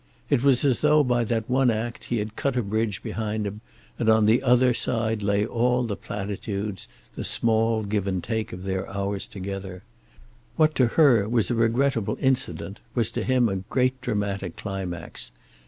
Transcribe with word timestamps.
It 0.31 0.41
was 0.43 0.65
as 0.65 0.79
though 0.79 1.03
by 1.03 1.23
that 1.25 1.47
one 1.47 1.69
act 1.69 2.05
he 2.05 2.17
had 2.17 2.35
cut 2.35 2.57
a 2.57 2.63
bridge 2.63 3.03
behind 3.03 3.45
him 3.45 3.61
and 3.99 4.09
on 4.09 4.25
the 4.25 4.41
other 4.41 4.73
side 4.73 5.21
lay 5.21 5.45
all 5.45 5.83
the 5.83 5.95
platitudes, 5.95 6.87
the 7.13 7.23
small 7.23 7.83
give 7.83 8.07
and 8.07 8.23
take 8.23 8.51
of 8.51 8.63
their 8.63 8.89
hours 8.89 9.27
together. 9.27 9.83
What 10.55 10.73
to 10.73 10.87
her 10.97 11.29
was 11.29 11.51
a 11.51 11.53
regrettable 11.53 12.17
incident 12.19 12.79
was 12.95 13.11
to 13.11 13.23
him 13.23 13.47
a 13.47 13.57
great 13.57 14.01
dramatic 14.01 14.55
climax. 14.57 15.29